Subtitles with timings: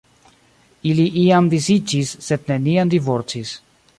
[0.91, 3.55] Ili iam disiĝis, sed neniam divorcis.